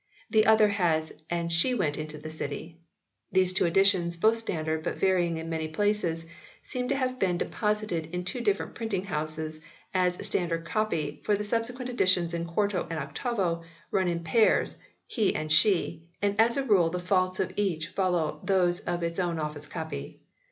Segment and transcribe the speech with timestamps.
[0.31, 2.79] The other has "and SHE went into the city."
[3.31, 6.25] These two editions, both standard but varying in many places,
[6.63, 9.59] seem to have been deposited in two different printing houses
[9.93, 13.61] as standard copy, for the subsequent editions in quarto and octavo,
[13.91, 18.41] run in pairs, he and she, and as a rule the faults of each follow
[18.43, 20.23] those of its own office copy.